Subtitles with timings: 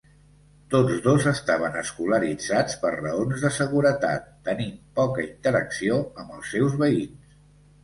[0.75, 7.33] Tots dos estaven escolaritzats per raons de seguretat, tenint poca interacció amb els seus veïns.